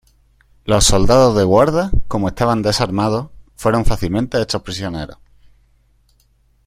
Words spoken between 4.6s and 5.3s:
prisioneros.